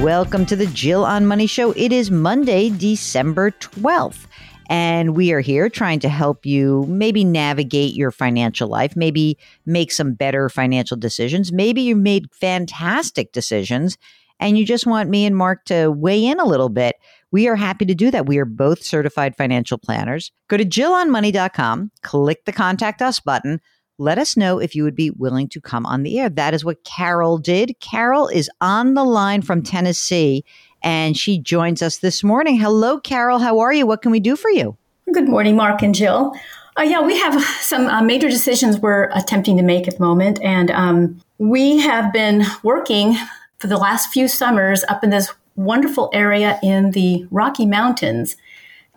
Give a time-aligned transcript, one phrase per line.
[0.00, 1.72] Welcome to the Jill on Money Show.
[1.72, 4.26] It is Monday, December 12th.
[4.70, 9.92] And we are here trying to help you maybe navigate your financial life, maybe make
[9.92, 11.52] some better financial decisions.
[11.52, 13.98] Maybe you made fantastic decisions
[14.40, 16.96] and you just want me and Mark to weigh in a little bit.
[17.30, 18.26] We are happy to do that.
[18.26, 20.32] We are both certified financial planners.
[20.48, 23.60] Go to jillonmoney.com, click the contact us button
[23.98, 26.28] let us know if you would be willing to come on the air.
[26.28, 27.76] That is what Carol did.
[27.80, 30.44] Carol is on the line from Tennessee
[30.82, 32.58] and she joins us this morning.
[32.58, 33.38] Hello, Carol.
[33.38, 33.86] How are you?
[33.86, 34.76] What can we do for you?
[35.12, 36.34] Good morning, Mark and Jill.
[36.78, 40.40] Uh, yeah, we have some uh, major decisions we're attempting to make at the moment.
[40.42, 43.14] And um, we have been working
[43.58, 48.36] for the last few summers up in this wonderful area in the Rocky Mountains.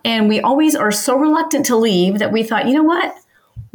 [0.04, 3.14] And we always are so reluctant to leave that we thought, you know what?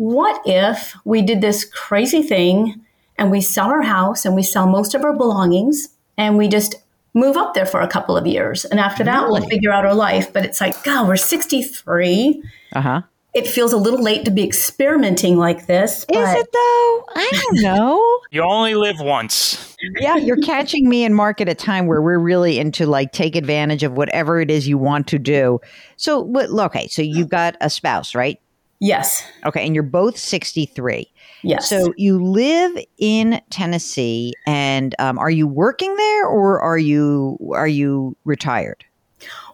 [0.02, 2.83] What if we did this crazy thing
[3.19, 6.73] and we sell our house and we sell most of our belongings and we just
[7.13, 8.66] move up there for a couple of years?
[8.66, 9.41] And after that really?
[9.41, 10.33] we'll figure out our life.
[10.33, 12.41] But it's like god we're 63
[12.73, 13.02] uh-huh.
[13.35, 17.05] It feels a little late to be experimenting like this is it though?
[17.16, 18.19] I don't know.
[18.31, 19.75] You only live once.
[19.99, 23.35] Yeah you're catching me and mark at a time where we're really into like take
[23.35, 25.59] advantage of whatever it is you want to do.
[25.95, 28.39] So what okay so you've got a spouse right
[28.82, 29.24] Yes.
[29.46, 29.64] Okay.
[29.64, 31.08] And you're both 63.
[31.44, 31.70] Yes.
[31.70, 37.68] So you live in Tennessee and um, are you working there or are you are
[37.68, 38.84] you retired?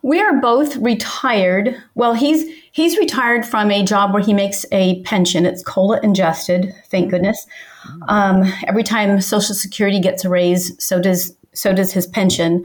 [0.01, 1.75] We are both retired.
[1.95, 5.45] Well, he's he's retired from a job where he makes a pension.
[5.45, 6.73] It's COLA adjusted.
[6.85, 7.09] thank mm-hmm.
[7.09, 7.45] goodness.
[8.07, 12.63] Um, every time Social Security gets a raise, so does so does his pension.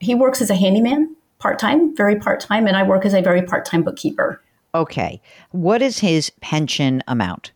[0.00, 3.22] He works as a handyman, part time, very part time, and I work as a
[3.22, 4.41] very part time bookkeeper.
[4.74, 5.20] Okay.
[5.50, 7.52] What is his pension amount?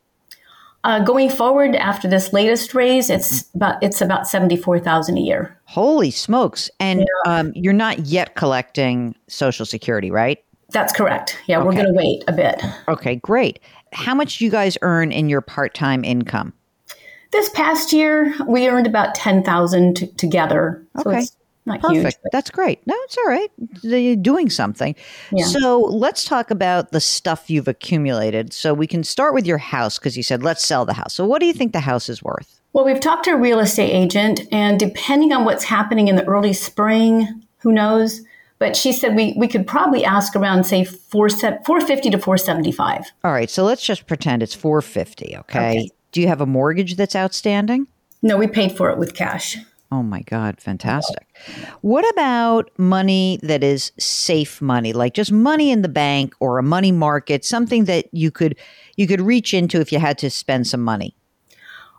[0.85, 5.21] Uh, going forward after this latest raise, it's about it's about seventy four thousand a
[5.21, 5.59] year.
[5.65, 6.71] Holy smokes!
[6.79, 7.41] And yeah.
[7.41, 10.39] um, you're not yet collecting Social Security, right?
[10.71, 11.39] That's correct.
[11.47, 11.67] Yeah, okay.
[11.67, 12.63] we're going to wait a bit.
[12.87, 13.59] Okay, great.
[13.93, 16.53] How much do you guys earn in your part time income?
[17.33, 20.87] This past year, we earned about ten thousand t- together.
[21.03, 21.27] So okay.
[21.67, 22.05] Not Perfect.
[22.05, 22.81] Huge, That's great.
[22.87, 23.51] No, it's all right.
[23.83, 24.95] You're doing something.
[25.33, 25.47] Yeah.
[25.47, 28.53] So let's talk about the stuff you've accumulated.
[28.53, 31.13] So we can start with your house because you said let's sell the house.
[31.13, 32.61] So what do you think the house is worth?
[32.73, 36.25] Well, we've talked to a real estate agent, and depending on what's happening in the
[36.27, 38.21] early spring, who knows?
[38.59, 43.07] But she said we, we could probably ask around say 4, 450 to 475.
[43.25, 45.39] All right, so let's just pretend it's 450, okay?
[45.39, 45.89] okay?
[46.13, 47.87] Do you have a mortgage that's outstanding?
[48.23, 49.57] No, we paid for it with cash.
[49.93, 51.29] Oh my God, fantastic.
[51.81, 56.63] What about money that is safe money, like just money in the bank or a
[56.63, 58.57] money market, something that you could
[58.97, 61.15] you could reach into if you had to spend some money?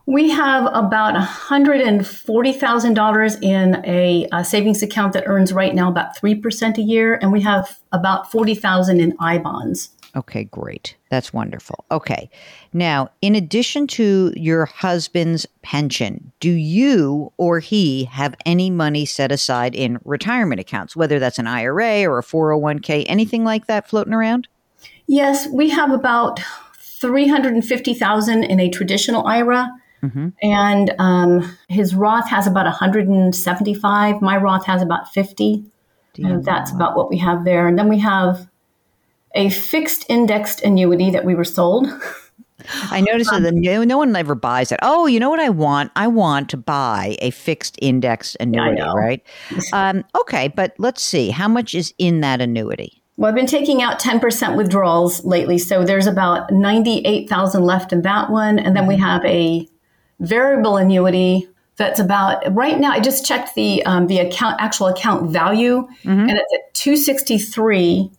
[0.05, 6.77] We have about $140,000 in a, a, savings account that earns right now about 3%
[6.77, 9.89] a year, and we have about 40,000 in I bonds.
[10.17, 10.95] Okay, great.
[11.11, 11.85] That's wonderful.
[11.91, 12.31] Okay.
[12.73, 19.31] Now, in addition to your husband's pension, do you or he have any money set
[19.31, 24.13] aside in retirement accounts, whether that's an IRA or a 401k, anything like that floating
[24.13, 24.47] around?
[25.05, 26.39] Yes, we have about
[26.79, 29.69] 350,000 in a traditional IRA.
[30.01, 30.29] Mm-hmm.
[30.41, 34.21] And um, his Roth has about 175.
[34.23, 35.63] My Roth has about 50.
[36.19, 37.67] And that's about what we have there.
[37.67, 38.49] And then we have
[39.35, 41.87] a fixed indexed annuity that we were sold.
[42.91, 44.79] I noticed um, that no, no one ever buys it.
[44.81, 45.91] Oh, you know what I want?
[45.95, 49.23] I want to buy a fixed indexed annuity, right?
[49.73, 51.29] Um, okay, but let's see.
[51.29, 53.03] How much is in that annuity?
[53.15, 55.57] Well, I've been taking out 10% withdrawals lately.
[55.57, 58.59] So there's about 98,000 left in that one.
[58.59, 59.03] And then we mm-hmm.
[59.03, 59.67] have a
[60.19, 61.47] variable annuity
[61.77, 62.91] that's about right now.
[62.91, 66.09] I just checked the um, the account actual account value, mm-hmm.
[66.09, 68.11] and it's at 263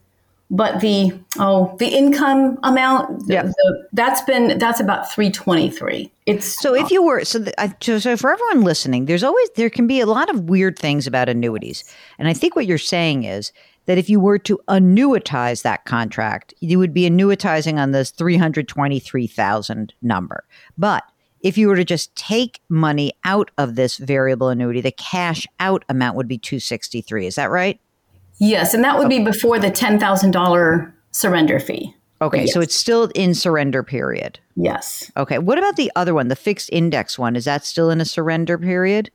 [0.51, 3.43] but the oh the income amount yeah.
[3.43, 8.33] The, that's been that's about 323 it's so if you were so, the, so for
[8.33, 11.85] everyone listening there's always there can be a lot of weird things about annuities
[12.19, 13.53] and i think what you're saying is
[13.87, 19.95] that if you were to annuitize that contract you would be annuitizing on this 323000
[20.01, 20.45] number
[20.79, 21.05] but
[21.41, 25.85] if you were to just take money out of this variable annuity, the cash out
[25.89, 27.27] amount would be 263.
[27.27, 27.81] Is that right?
[28.39, 31.95] Yes, and that would be before the $10,000 surrender fee.
[32.21, 32.53] Okay, Yes.
[32.53, 34.41] so it's still in surrender period.
[34.57, 35.11] Yes.
[35.17, 37.37] Okay, what about the other one, the fixed index one?
[37.37, 39.11] Is that still in a surrender period?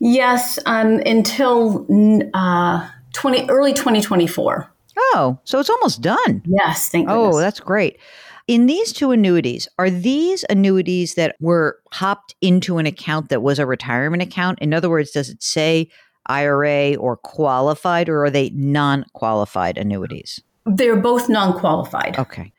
[0.00, 1.86] Yes, um, until
[2.34, 4.68] uh, 20 early 2024.
[4.96, 6.42] Oh, so it's almost done.
[6.46, 7.34] Yes, thank goodness.
[7.34, 7.98] Oh, that's great.
[8.48, 13.58] In these two annuities, are these annuities that were hopped into an account that was
[13.58, 14.58] a retirement account?
[14.60, 15.90] In other words, does it say
[16.28, 20.42] IRA or qualified, or are they non qualified annuities?
[20.66, 22.18] They're both non-qualified.
[22.18, 22.52] Okay.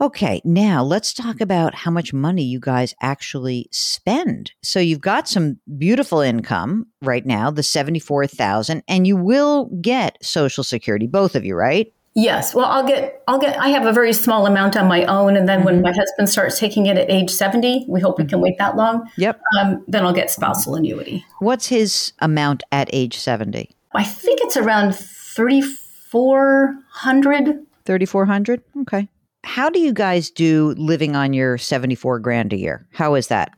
[0.00, 4.52] Okay, now let's talk about how much money you guys actually spend.
[4.62, 10.62] So you've got some beautiful income right now, the 74,000, and you will get social
[10.62, 11.92] security both of you, right?
[12.18, 12.52] Yes.
[12.52, 15.48] Well, I'll get I'll get I have a very small amount on my own and
[15.48, 18.58] then when my husband starts taking it at age 70, we hope we can wait
[18.58, 19.08] that long.
[19.18, 19.40] Yep.
[19.60, 21.24] Um, then I'll get spousal annuity.
[21.38, 23.70] What's his amount at age 70?
[23.94, 27.64] I think it's around 3400.
[27.84, 28.62] 3400?
[28.80, 29.06] Okay.
[29.44, 32.84] How do you guys do living on your 74 grand a year?
[32.90, 33.52] How is that?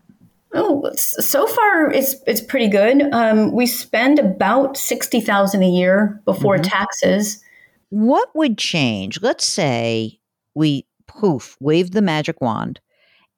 [0.53, 3.11] Oh, so far it's it's pretty good.
[3.15, 7.43] Um, we spend about 60,000 a year before taxes.
[7.91, 9.21] What would change?
[9.21, 10.19] Let's say
[10.55, 12.81] we poof, waved the magic wand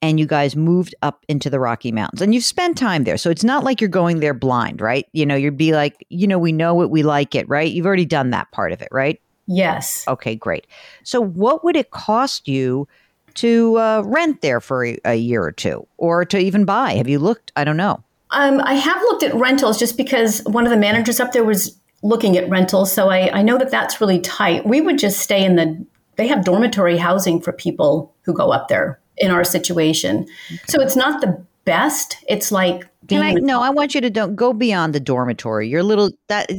[0.01, 3.17] and you guys moved up into the Rocky Mountains and you've spent time there.
[3.17, 5.07] So it's not like you're going there blind, right?
[5.13, 7.71] You know, you'd be like, you know, we know it, we like it, right?
[7.71, 9.19] You've already done that part of it, right?
[9.47, 10.05] Yes.
[10.07, 10.67] Okay, great.
[11.03, 12.87] So what would it cost you
[13.35, 16.93] to uh, rent there for a, a year or two or to even buy?
[16.93, 17.51] Have you looked?
[17.55, 18.03] I don't know.
[18.31, 21.79] Um, I have looked at rentals just because one of the managers up there was
[22.03, 22.91] looking at rentals.
[22.91, 24.65] So I, I know that that's really tight.
[24.65, 25.85] We would just stay in the,
[26.17, 30.27] they have dormitory housing for people who go up there in our situation.
[30.67, 32.17] So it's not the best.
[32.27, 33.33] It's like, Can I?
[33.33, 35.67] No, I want you to don't go beyond the dormitory.
[35.67, 36.49] You're little that.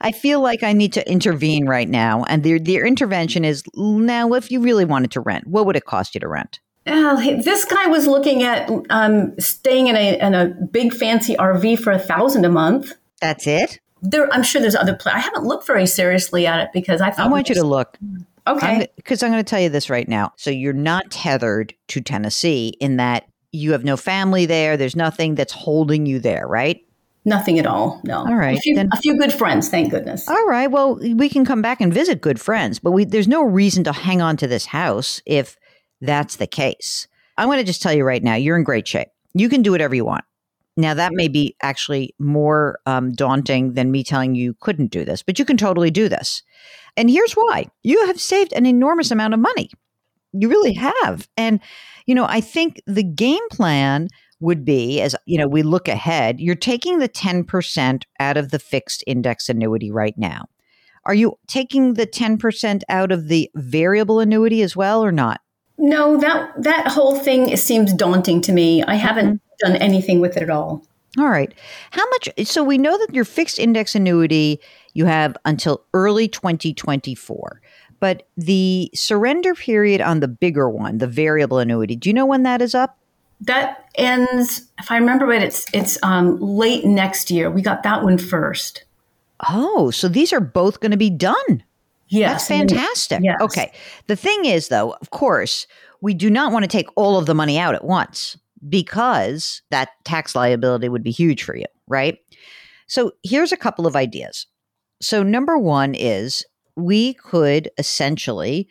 [0.00, 4.32] I feel like I need to intervene right now, and their their intervention is now.
[4.34, 6.60] If you really wanted to rent, what would it cost you to rent?
[6.86, 11.78] Uh, this guy was looking at um, staying in a, in a big fancy RV
[11.78, 12.92] for a thousand a month.
[13.20, 13.78] That's it.
[14.02, 14.98] There, I'm sure there's other.
[15.06, 17.98] I haven't looked very seriously at it because I thought I want you to look
[18.46, 20.32] Okay, because I'm, going to tell you this right now.
[20.36, 24.76] So you're not tethered to Tennessee in that you have no family there.
[24.76, 26.80] There's nothing that's holding you there, right?
[27.26, 28.00] nothing at all.
[28.02, 28.20] No.
[28.20, 30.26] All right, A few, then- a few good friends, thank goodness.
[30.26, 30.70] All right.
[30.70, 33.92] Well, we can come back and visit good friends, but we, there's no reason to
[33.92, 35.56] hang on to this house if
[36.00, 37.06] that's the case.
[37.36, 39.08] I'm going to just tell you right now, you're in great shape.
[39.34, 40.24] You can do whatever you want.
[40.80, 45.22] Now, that may be actually more um, daunting than me telling you couldn't do this,
[45.22, 46.42] but you can totally do this.
[46.96, 49.70] And here's why you have saved an enormous amount of money.
[50.32, 51.28] You really have.
[51.36, 51.60] And,
[52.06, 54.08] you know, I think the game plan
[54.40, 58.58] would be as you know we look ahead you're taking the 10% out of the
[58.58, 60.46] fixed index annuity right now
[61.04, 65.40] are you taking the 10% out of the variable annuity as well or not
[65.80, 68.82] No, that that whole thing seems daunting to me.
[68.84, 70.82] I haven't done anything with it at all.
[71.18, 71.52] all right
[71.90, 74.60] how much so we know that your fixed index annuity
[74.94, 77.60] you have until early 2024
[77.98, 82.44] but the surrender period on the bigger one the variable annuity do you know when
[82.44, 82.96] that is up
[83.42, 87.50] That ends, if I remember right, it's it's um, late next year.
[87.50, 88.84] We got that one first.
[89.48, 91.64] oh so these are both going to be done
[92.10, 93.20] Yes, That's fantastic.
[93.22, 93.40] Yes.
[93.40, 93.72] Okay.
[94.08, 95.66] The thing is, though, of course,
[96.00, 98.36] we do not want to take all of the money out at once
[98.68, 102.18] because that tax liability would be huge for you, right?
[102.88, 104.46] So here's a couple of ideas.
[105.00, 106.44] So, number one is
[106.76, 108.68] we could essentially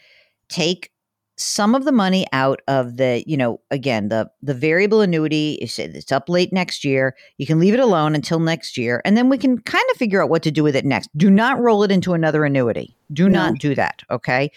[0.50, 0.91] take
[1.39, 5.65] some of the money out of the, you know, again, the the variable annuity.
[5.65, 7.15] Said it's up late next year.
[7.38, 10.22] You can leave it alone until next year, and then we can kind of figure
[10.22, 11.10] out what to do with it next.
[11.17, 12.96] Do not roll it into another annuity.
[13.13, 13.50] Do No.
[13.50, 14.03] not do that.
[14.12, 14.51] Okay.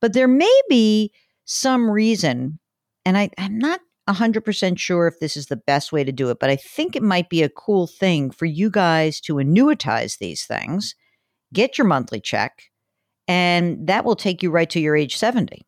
[0.00, 1.10] But there may be
[1.46, 2.58] some reason,
[3.06, 6.38] and I, I'm not 100% sure if this is the best way to do it,
[6.38, 10.44] but I think it might be a cool thing for you guys to annuitize these
[10.44, 10.94] things,
[11.52, 12.64] get your monthly check,
[13.26, 15.65] and that will take you right to your age 70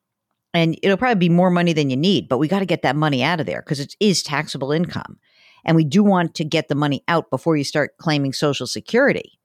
[0.55, 2.97] and it'll probably be more money than you need but we got to get that
[2.97, 5.19] money out of there because it is taxable income
[5.65, 9.39] and we do want to get the money out before you start claiming social security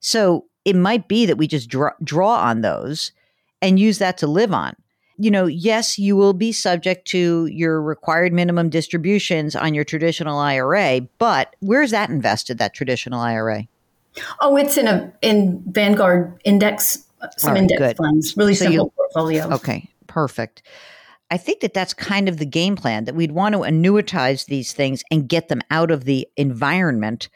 [0.00, 3.12] so it might be that we just draw, draw on those
[3.62, 4.74] and use that to live on
[5.18, 10.38] you know yes you will be subject to your required minimum distributions on your traditional
[10.38, 13.66] ira but where's that invested that traditional ira
[14.40, 17.04] Oh, it's in a in Vanguard index,
[17.36, 17.96] some right, index good.
[17.96, 18.36] funds.
[18.36, 19.50] Really So simple portfolio.
[19.54, 20.62] Okay, perfect.
[21.30, 24.72] I think that that's kind of the game plan that we'd want to annuitize these
[24.72, 27.28] things and get them out of the environment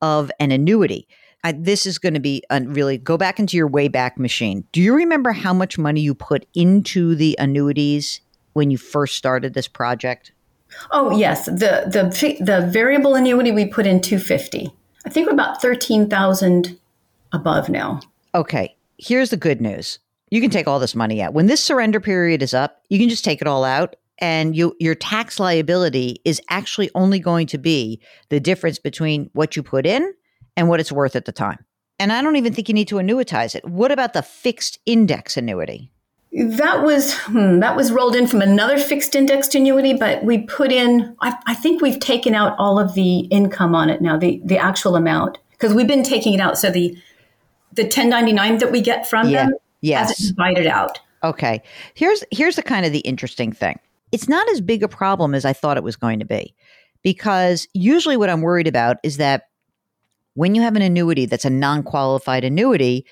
[0.00, 1.06] of an annuity.
[1.44, 4.64] I, this is going to be a really go back into your way back machine.
[4.72, 8.22] Do you remember how much money you put into the annuities
[8.54, 10.32] when you first started this project?
[10.92, 14.70] Oh yes, the the the variable annuity we put in 250.
[15.04, 16.78] I think we're about 13,000
[17.32, 18.00] above now.
[18.34, 19.98] Okay, here's the good news.
[20.30, 21.34] You can take all this money out.
[21.34, 24.76] When this surrender period is up, you can just take it all out and you
[24.78, 29.86] your tax liability is actually only going to be the difference between what you put
[29.86, 30.12] in
[30.56, 31.64] and what it's worth at the time.
[31.98, 33.64] And I don't even think you need to annuitize it.
[33.64, 35.90] What about the fixed index annuity?
[36.32, 40.70] That was hmm, that was rolled in from another fixed indexed annuity, but we put
[40.70, 41.16] in.
[41.20, 44.58] I, I think we've taken out all of the income on it now, the the
[44.58, 46.56] actual amount, because we've been taking it out.
[46.56, 46.96] So the
[47.72, 49.46] the 1099 that we get from yeah.
[49.46, 50.18] them yes.
[50.18, 51.00] has divided out.
[51.22, 51.62] Okay.
[51.94, 53.78] Here's here's the kind of the interesting thing.
[54.12, 56.54] It's not as big a problem as I thought it was going to be,
[57.02, 59.44] because usually what I'm worried about is that
[60.34, 63.06] when you have an annuity that's a non qualified annuity,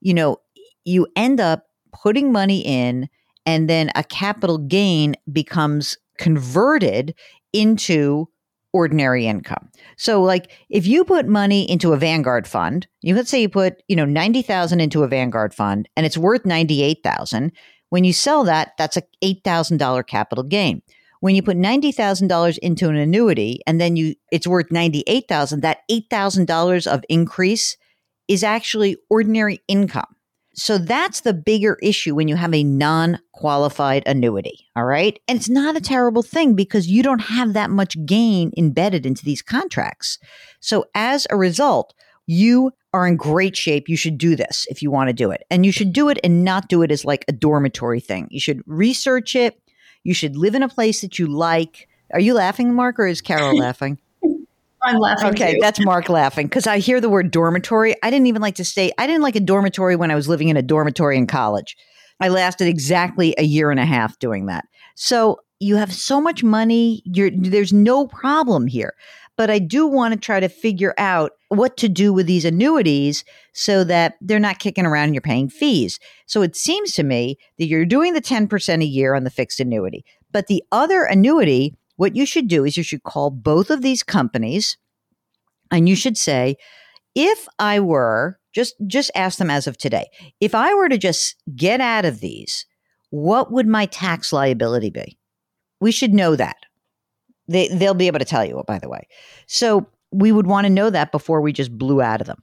[0.00, 0.38] you know,
[0.84, 3.08] you end up putting money in
[3.46, 7.14] and then a capital gain becomes converted
[7.52, 8.28] into
[8.72, 9.70] ordinary income.
[9.96, 13.82] So like if you put money into a Vanguard fund, you let's say you put,
[13.88, 17.52] you know, 90,000 into a Vanguard fund and it's worth 98,000,
[17.90, 20.82] when you sell that, that's a $8,000 capital gain.
[21.20, 26.86] When you put $90,000 into an annuity and then you it's worth 98,000, that $8,000
[26.86, 27.76] of increase
[28.28, 30.16] is actually ordinary income.
[30.54, 34.68] So that's the bigger issue when you have a non qualified annuity.
[34.76, 35.18] All right.
[35.26, 35.84] And it's not a mm-hmm.
[35.84, 40.18] terrible thing because you don't have that much gain embedded into these contracts.
[40.60, 41.94] So as a result,
[42.26, 43.88] you are in great shape.
[43.88, 45.42] You should do this if you want to do it.
[45.50, 48.28] And you should do it and not do it as like a dormitory thing.
[48.30, 49.58] You should research it.
[50.04, 51.88] You should live in a place that you like.
[52.12, 53.98] Are you laughing, Mark, or is Carol laughing?
[54.84, 55.28] I'm laughing.
[55.30, 55.58] Okay, too.
[55.60, 57.94] that's Mark laughing because I hear the word dormitory.
[58.02, 58.92] I didn't even like to stay.
[58.98, 61.76] I didn't like a dormitory when I was living in a dormitory in college.
[62.20, 64.66] I lasted exactly a year and a half doing that.
[64.94, 67.02] So you have so much money.
[67.04, 68.94] You're, there's no problem here.
[69.36, 73.24] But I do want to try to figure out what to do with these annuities
[73.52, 75.98] so that they're not kicking around and you're paying fees.
[76.26, 79.58] So it seems to me that you're doing the 10% a year on the fixed
[79.58, 80.04] annuity.
[80.32, 84.02] But the other annuity what you should do is you should call both of these
[84.02, 84.76] companies
[85.70, 86.56] and you should say,
[87.14, 90.06] if I were just just ask them as of today,
[90.40, 92.66] if I were to just get out of these,
[93.10, 95.18] what would my tax liability be?
[95.80, 96.56] We should know that.
[97.48, 99.06] They they'll be able to tell you by the way.
[99.46, 102.42] So we would want to know that before we just blew out of them.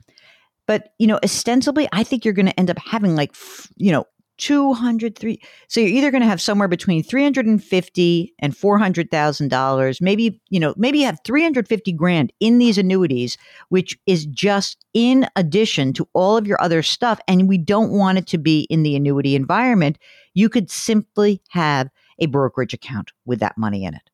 [0.70, 3.34] But, you know, ostensibly, I think you're going to end up having like,
[3.77, 4.06] you know,
[4.39, 10.41] 200 3 so you're either going to have somewhere between 350 and 400,000 dollars maybe
[10.50, 13.38] you know maybe you have 350 grand in these annuities
[13.69, 18.17] which is just in addition to all of your other stuff and we don't want
[18.17, 20.00] it to be in the annuity environment
[20.34, 24.10] you could simply have a brokerage account with that money in it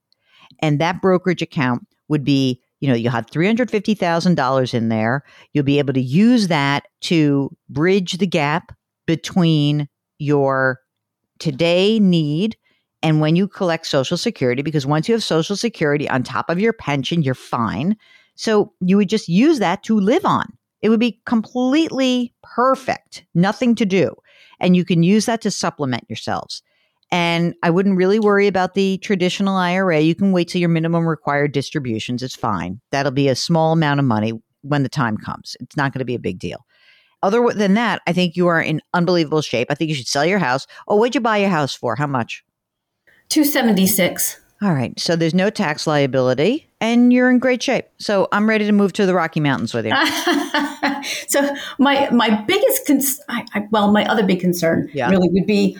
[0.60, 5.24] and that brokerage account would be you know, you'll have $350,000 in there.
[5.54, 9.88] You'll be able to use that to bridge the gap between
[10.18, 10.80] your
[11.40, 12.58] today need
[13.06, 16.60] and when you collect Social Security, because once you have Social Security on top of
[16.60, 17.96] your pension, you're fine.
[18.34, 20.46] So you would just use that to live on.
[20.82, 24.16] It would be completely perfect, nothing to do.
[24.60, 26.64] And you can use that to supplement yourselves.
[27.12, 30.00] And I wouldn't really worry about the traditional IRA.
[30.00, 32.24] You can wait till your minimum required distributions.
[32.24, 32.82] It's fine.
[32.92, 35.56] That'll be a small amount of money when the time comes.
[35.60, 36.66] It's not going to be a big deal.
[37.26, 39.72] Other than that, I think you are in unbelievable shape.
[39.72, 40.68] I think you should sell your house.
[40.88, 41.96] Oh, what'd you buy your house for?
[41.96, 42.46] How much?
[43.30, 44.40] 276.
[44.62, 44.98] All right.
[45.00, 47.88] So there's no tax liability and you're in great shape.
[47.98, 49.92] So I'm ready to move to the Rocky Mountains with you.
[51.28, 53.26] so my my biggest concern,
[53.72, 55.10] well, my other big concern yeah.
[55.10, 55.80] really would be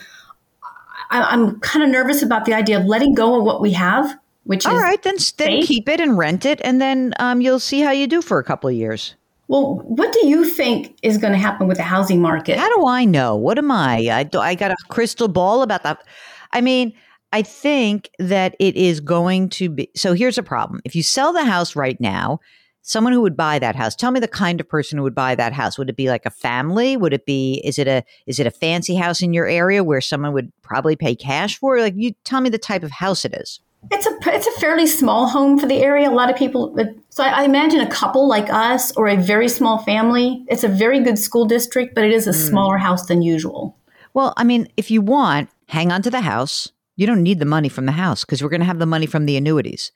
[1.12, 4.18] I, am kind of nervous about the idea of letting go of what we have,
[4.46, 5.02] which all right.
[5.04, 8.24] Then then keep it and rent it, and then um, you'll see how you do
[8.24, 9.14] for a couple of years.
[9.48, 12.58] Well, what do you think is going to happen with the housing market?
[12.58, 13.36] How do I know?
[13.36, 14.10] What am I?
[14.12, 16.04] I, do, I got a crystal ball about that.
[16.52, 16.94] I mean,
[17.32, 19.90] I think that it is going to be.
[19.96, 20.82] So here's a problem.
[20.84, 22.40] If you sell the house right now,
[22.82, 25.36] someone who would buy that house, tell me the kind of person who would buy
[25.36, 25.78] that house.
[25.78, 26.98] Would it be like a family?
[26.98, 30.02] Would it be, is it a, is it a fancy house in your area where
[30.02, 31.80] someone would probably pay cash for?
[31.80, 33.60] Like you tell me the type of house it is.
[33.92, 36.10] It's a it's a fairly small home for the area.
[36.10, 36.76] A lot of people.
[37.10, 40.44] So I, I, imagine a couple like us or a very small family.
[40.48, 42.50] It's a very good school district, but it is a mm.
[42.50, 43.78] smaller house than usual.
[44.14, 47.46] Well, I mean, if you want, hang on to the house, You don't need the
[47.46, 49.92] money from the house because we're going to have the money from the annuities.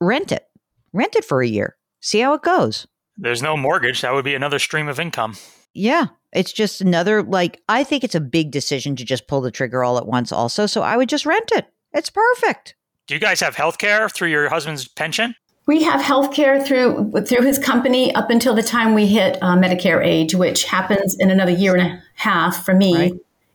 [0.00, 0.44] Rent it.
[0.92, 1.76] Rent it for a year.
[2.00, 2.86] See how it goes.
[3.16, 4.02] There's no mortgage.
[4.02, 5.36] That would be another stream of income.
[5.74, 6.06] Yeah.
[6.32, 9.82] It's just another, like, I think it's a big decision to just pull the trigger
[9.82, 10.66] all at once, also.
[10.66, 11.66] So I would just rent it.
[11.92, 12.74] It's perfect.
[13.08, 15.34] Do you guys have health care through your husband's pension?
[15.66, 19.56] We have health care through through his company up until the time we hit uh,
[19.56, 23.12] Medicare age, which happens in another year and a half for me, right.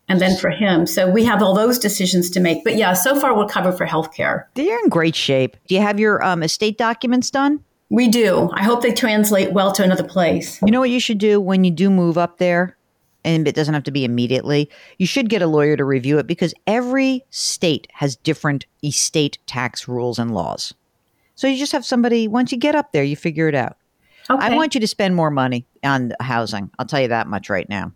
[0.10, 0.88] and then for him.
[0.88, 2.64] So we have all those decisions to make.
[2.64, 4.50] But yeah, so far we're covered for health care.
[4.56, 5.56] You're in great shape.
[5.68, 7.64] Do you have your um, estate documents done?
[7.92, 8.50] We do.
[8.54, 10.60] I hope they translate well to another place.
[10.64, 12.76] You know what you should do when you do move up there?
[13.26, 14.70] And it doesn't have to be immediately.
[14.98, 19.88] You should get a lawyer to review it because every state has different estate tax
[19.88, 20.74] rules and laws.
[21.36, 23.78] So you just have somebody, once you get up there, you figure it out.
[24.30, 24.46] Okay.
[24.46, 26.70] I want you to spend more money on housing.
[26.80, 27.92] I'll tell you that much right now.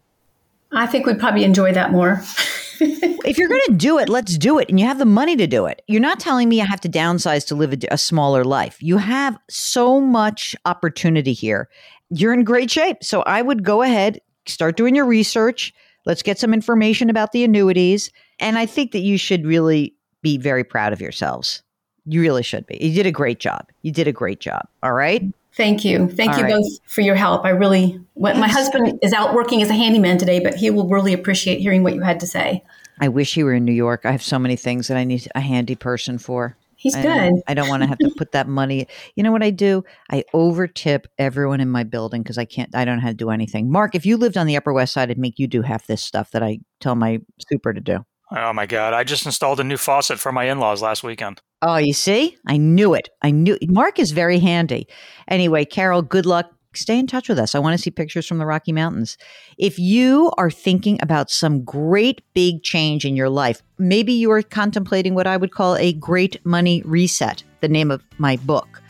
[0.71, 2.21] I think we'd probably enjoy that more.
[2.79, 4.69] if you're going to do it, let's do it.
[4.69, 5.81] And you have the money to do it.
[5.87, 8.77] You're not telling me I have to downsize to live a, a smaller life.
[8.81, 11.69] You have so much opportunity here.
[12.09, 13.03] You're in great shape.
[13.03, 14.19] So I would go ahead,
[14.49, 15.73] start doing your research.
[16.05, 18.11] Let's get some information about the annuities.
[18.39, 21.61] And I think that you should really be very proud of yourselves.
[22.05, 22.77] You really should be.
[22.79, 23.67] You did a great job.
[23.81, 24.67] You did a great job.
[24.81, 25.23] All right.
[25.53, 26.07] Thank you.
[26.07, 26.53] Thank All you right.
[26.53, 27.43] both for your help.
[27.43, 30.87] I really, what, my husband is out working as a handyman today, but he will
[30.87, 32.63] really appreciate hearing what you had to say.
[32.99, 34.05] I wish he were in New York.
[34.05, 36.55] I have so many things that I need a handy person for.
[36.77, 37.33] He's I, good.
[37.47, 38.87] I don't want to have to put that money.
[39.15, 39.83] You know what I do?
[40.11, 43.31] I overtip everyone in my building because I can't, I don't know how to do
[43.31, 43.71] anything.
[43.71, 46.03] Mark, if you lived on the Upper West Side, I'd make you do half this
[46.03, 47.19] stuff that I tell my
[47.49, 48.05] super to do.
[48.31, 48.93] Oh my God.
[48.93, 51.41] I just installed a new faucet for my in laws last weekend.
[51.63, 52.37] Oh, you see?
[52.45, 53.09] I knew it.
[53.23, 54.87] I knew Mark is very handy.
[55.27, 56.51] Anyway, Carol, good luck.
[56.77, 57.55] Stay in touch with us.
[57.55, 59.17] I want to see pictures from the Rocky Mountains.
[59.57, 64.41] If you are thinking about some great big change in your life, maybe you are
[64.41, 68.81] contemplating what I would call a great money reset, the name of my book.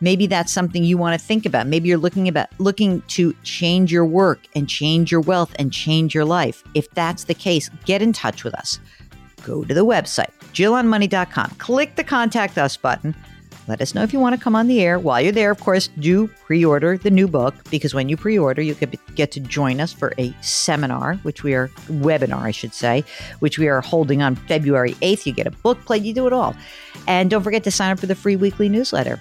[0.00, 1.68] Maybe that's something you want to think about.
[1.68, 6.12] Maybe you're looking about looking to change your work and change your wealth and change
[6.12, 6.64] your life.
[6.74, 8.80] If that's the case, get in touch with us
[9.42, 13.14] go to the website, jillonmoney.com, click the contact us button.
[13.68, 14.98] Let us know if you want to come on the air.
[14.98, 18.38] While you're there, of course, do pre order the new book because when you pre
[18.38, 18.74] order, you
[19.14, 23.04] get to join us for a seminar, which we are, webinar, I should say,
[23.38, 25.26] which we are holding on February 8th.
[25.26, 26.56] You get a book plate, you do it all.
[27.06, 29.18] And don't forget to sign up for the free weekly newsletter.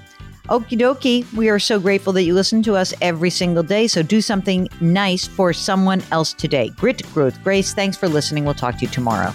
[0.47, 1.31] Okie dokie.
[1.33, 3.87] We are so grateful that you listen to us every single day.
[3.87, 6.69] So do something nice for someone else today.
[6.69, 7.73] Grit, growth, grace.
[7.73, 8.43] Thanks for listening.
[8.43, 9.31] We'll talk to you tomorrow.